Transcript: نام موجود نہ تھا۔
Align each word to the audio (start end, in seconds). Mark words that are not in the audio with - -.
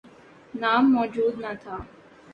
نام 0.61 0.83
موجود 0.95 1.33
نہ 1.43 1.51
تھا۔ 1.61 1.75